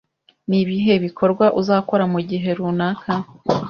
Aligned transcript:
Ni 0.49 0.57
ibihe 0.63 0.93
bikorwa 1.05 1.45
uzakora 1.61 2.03
mu 2.13 2.19
gihe 2.29 2.49
runaka 2.57 3.11